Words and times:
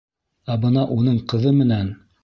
Ә 0.53 0.55
бына 0.63 0.87
уның 0.97 1.23
ҡыҙы 1.35 1.57
менән... 1.63 1.97